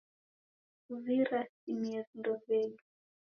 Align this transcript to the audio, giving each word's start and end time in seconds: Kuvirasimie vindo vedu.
Kuvirasimie 0.85 1.99
vindo 2.09 2.31
vedu. 2.47 2.79